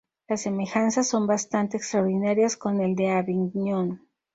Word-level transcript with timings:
Las 0.27 0.41
semejanzas 0.41 1.07
son 1.07 1.27
bastante 1.27 1.77
extraordinarias 1.77 2.57
con 2.57 2.81
el 2.81 2.95
de 2.95 3.11
Avignon. 3.11 4.01